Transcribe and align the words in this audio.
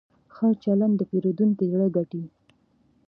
ښه 0.35 0.47
چلند 0.63 0.95
د 0.97 1.01
پیرودونکي 1.09 1.65
زړه 1.71 1.87
ګټي. 1.95 2.23